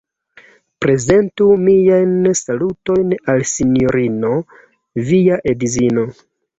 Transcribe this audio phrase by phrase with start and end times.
[0.85, 4.35] Prezentu miajn salutojn al Sinjorino
[5.15, 6.13] via edzino!